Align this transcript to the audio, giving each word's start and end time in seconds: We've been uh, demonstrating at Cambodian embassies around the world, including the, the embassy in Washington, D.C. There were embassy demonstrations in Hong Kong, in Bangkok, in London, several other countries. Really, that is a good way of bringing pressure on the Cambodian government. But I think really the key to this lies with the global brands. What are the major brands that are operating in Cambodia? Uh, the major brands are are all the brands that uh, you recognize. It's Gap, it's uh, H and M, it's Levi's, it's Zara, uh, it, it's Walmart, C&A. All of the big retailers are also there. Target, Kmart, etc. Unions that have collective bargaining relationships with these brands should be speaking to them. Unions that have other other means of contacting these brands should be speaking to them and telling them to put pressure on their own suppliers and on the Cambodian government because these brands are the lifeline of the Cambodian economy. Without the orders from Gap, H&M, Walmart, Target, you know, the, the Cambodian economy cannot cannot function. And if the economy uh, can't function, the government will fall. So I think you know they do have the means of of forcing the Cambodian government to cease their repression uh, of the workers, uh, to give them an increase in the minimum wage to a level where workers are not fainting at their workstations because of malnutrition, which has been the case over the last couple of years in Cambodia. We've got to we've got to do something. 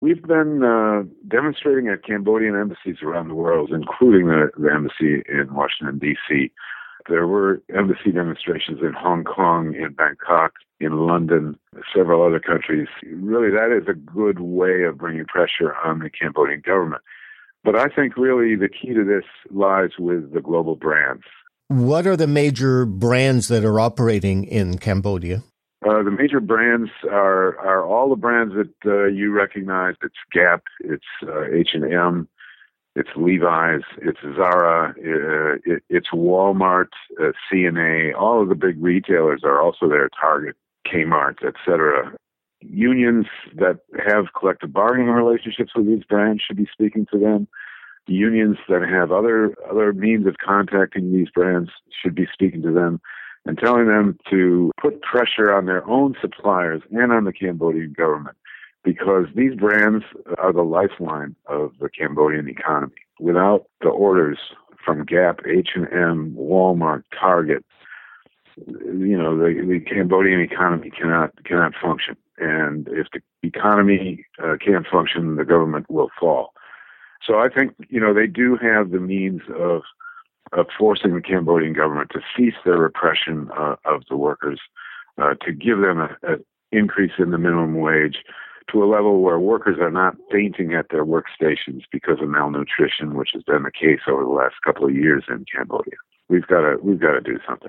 We've 0.00 0.22
been 0.22 0.62
uh, 0.62 1.04
demonstrating 1.26 1.88
at 1.88 2.04
Cambodian 2.04 2.54
embassies 2.54 3.02
around 3.02 3.28
the 3.28 3.34
world, 3.34 3.70
including 3.72 4.26
the, 4.26 4.50
the 4.58 4.70
embassy 4.70 5.22
in 5.28 5.54
Washington, 5.54 5.98
D.C. 5.98 6.52
There 7.08 7.26
were 7.26 7.62
embassy 7.74 8.12
demonstrations 8.12 8.80
in 8.82 8.92
Hong 8.92 9.24
Kong, 9.24 9.74
in 9.74 9.94
Bangkok, 9.94 10.52
in 10.80 11.06
London, 11.06 11.58
several 11.94 12.22
other 12.22 12.40
countries. 12.40 12.88
Really, 13.04 13.50
that 13.50 13.70
is 13.74 13.88
a 13.88 13.94
good 13.94 14.40
way 14.40 14.82
of 14.82 14.98
bringing 14.98 15.24
pressure 15.24 15.74
on 15.84 16.00
the 16.00 16.10
Cambodian 16.10 16.62
government. 16.64 17.02
But 17.64 17.76
I 17.76 17.88
think 17.88 18.16
really 18.16 18.54
the 18.54 18.68
key 18.68 18.92
to 18.94 19.04
this 19.04 19.24
lies 19.50 19.90
with 19.98 20.32
the 20.34 20.40
global 20.40 20.76
brands. 20.76 21.24
What 21.68 22.06
are 22.06 22.16
the 22.16 22.28
major 22.28 22.86
brands 22.86 23.48
that 23.48 23.64
are 23.64 23.80
operating 23.80 24.44
in 24.44 24.78
Cambodia? 24.78 25.42
Uh, 25.86 26.02
the 26.02 26.10
major 26.10 26.40
brands 26.40 26.90
are 27.04 27.58
are 27.58 27.84
all 27.84 28.08
the 28.10 28.16
brands 28.16 28.54
that 28.54 28.90
uh, 28.90 29.04
you 29.04 29.30
recognize. 29.30 29.94
It's 30.02 30.16
Gap, 30.32 30.64
it's 30.80 31.04
uh, 31.22 31.44
H 31.44 31.70
and 31.74 31.92
M, 31.92 32.28
it's 32.96 33.10
Levi's, 33.14 33.82
it's 33.98 34.18
Zara, 34.36 34.90
uh, 34.90 35.58
it, 35.64 35.82
it's 35.88 36.08
Walmart, 36.12 36.88
C&A. 37.50 38.12
All 38.14 38.42
of 38.42 38.48
the 38.48 38.56
big 38.56 38.82
retailers 38.82 39.42
are 39.44 39.60
also 39.60 39.88
there. 39.88 40.08
Target, 40.20 40.56
Kmart, 40.88 41.44
etc. 41.46 42.16
Unions 42.62 43.26
that 43.54 43.78
have 44.04 44.32
collective 44.36 44.72
bargaining 44.72 45.10
relationships 45.10 45.72
with 45.76 45.86
these 45.86 46.04
brands 46.04 46.42
should 46.42 46.56
be 46.56 46.68
speaking 46.72 47.06
to 47.12 47.18
them. 47.18 47.46
Unions 48.08 48.56
that 48.68 48.82
have 48.82 49.12
other 49.12 49.54
other 49.70 49.92
means 49.92 50.26
of 50.26 50.38
contacting 50.44 51.12
these 51.12 51.30
brands 51.30 51.70
should 52.02 52.14
be 52.14 52.26
speaking 52.32 52.62
to 52.62 52.72
them 52.72 53.00
and 53.46 53.58
telling 53.58 53.86
them 53.86 54.18
to 54.30 54.72
put 54.80 55.00
pressure 55.02 55.52
on 55.54 55.66
their 55.66 55.86
own 55.88 56.14
suppliers 56.20 56.82
and 56.90 57.12
on 57.12 57.24
the 57.24 57.32
Cambodian 57.32 57.94
government 57.96 58.36
because 58.84 59.26
these 59.34 59.54
brands 59.54 60.04
are 60.38 60.52
the 60.52 60.62
lifeline 60.62 61.34
of 61.46 61.72
the 61.80 61.88
Cambodian 61.88 62.48
economy. 62.48 62.94
Without 63.18 63.66
the 63.80 63.88
orders 63.88 64.38
from 64.84 65.04
Gap, 65.04 65.40
H&M, 65.46 66.36
Walmart, 66.38 67.02
Target, 67.18 67.64
you 68.56 69.18
know, 69.18 69.36
the, 69.36 69.54
the 69.66 69.80
Cambodian 69.80 70.40
economy 70.40 70.90
cannot 70.90 71.44
cannot 71.44 71.72
function. 71.80 72.16
And 72.38 72.88
if 72.88 73.08
the 73.12 73.20
economy 73.42 74.24
uh, 74.42 74.56
can't 74.64 74.86
function, 74.86 75.36
the 75.36 75.44
government 75.44 75.90
will 75.90 76.10
fall. 76.18 76.52
So 77.26 77.34
I 77.34 77.48
think 77.48 77.74
you 77.88 78.00
know 78.00 78.14
they 78.14 78.26
do 78.26 78.56
have 78.56 78.90
the 78.90 79.00
means 79.00 79.42
of 79.58 79.82
of 80.52 80.66
forcing 80.78 81.14
the 81.14 81.20
Cambodian 81.20 81.72
government 81.72 82.10
to 82.12 82.20
cease 82.36 82.54
their 82.64 82.78
repression 82.78 83.48
uh, 83.56 83.76
of 83.84 84.02
the 84.08 84.16
workers, 84.16 84.60
uh, 85.18 85.34
to 85.44 85.52
give 85.52 85.78
them 85.80 86.00
an 86.00 86.44
increase 86.72 87.12
in 87.18 87.30
the 87.30 87.38
minimum 87.38 87.76
wage 87.76 88.18
to 88.70 88.82
a 88.82 88.86
level 88.86 89.22
where 89.22 89.38
workers 89.38 89.76
are 89.80 89.90
not 89.90 90.16
fainting 90.30 90.74
at 90.74 90.88
their 90.90 91.04
workstations 91.04 91.82
because 91.92 92.18
of 92.20 92.28
malnutrition, 92.28 93.14
which 93.14 93.30
has 93.32 93.42
been 93.44 93.62
the 93.62 93.70
case 93.70 94.00
over 94.08 94.24
the 94.24 94.30
last 94.30 94.56
couple 94.64 94.84
of 94.84 94.94
years 94.94 95.24
in 95.28 95.44
Cambodia. 95.54 95.94
We've 96.28 96.46
got 96.46 96.62
to 96.62 96.76
we've 96.82 97.00
got 97.00 97.12
to 97.12 97.20
do 97.20 97.38
something. 97.46 97.64